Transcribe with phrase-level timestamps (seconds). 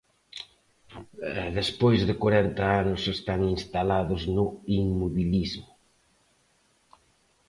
[1.59, 4.45] Despois de corenta anos, están instalados no
[4.81, 5.69] inmobilismo.